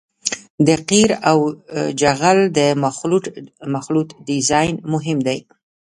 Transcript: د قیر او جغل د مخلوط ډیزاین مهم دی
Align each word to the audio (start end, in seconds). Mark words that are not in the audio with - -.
د 0.67 0.69
قیر 0.89 1.09
او 1.29 1.39
جغل 2.01 2.39
د 2.57 2.59
مخلوط 3.73 4.09
ډیزاین 4.27 4.75
مهم 4.93 5.17
دی 5.27 5.39